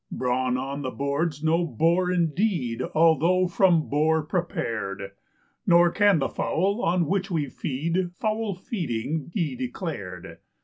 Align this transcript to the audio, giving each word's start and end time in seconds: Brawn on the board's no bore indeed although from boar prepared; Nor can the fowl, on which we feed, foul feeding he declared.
Brawn 0.11 0.57
on 0.57 0.81
the 0.81 0.89
board's 0.89 1.43
no 1.43 1.63
bore 1.63 2.11
indeed 2.11 2.81
although 2.95 3.47
from 3.47 3.87
boar 3.87 4.23
prepared; 4.23 5.11
Nor 5.67 5.91
can 5.91 6.17
the 6.17 6.27
fowl, 6.27 6.81
on 6.83 7.05
which 7.05 7.29
we 7.29 7.45
feed, 7.49 8.09
foul 8.15 8.55
feeding 8.55 9.29
he 9.31 9.55
declared. 9.55 10.39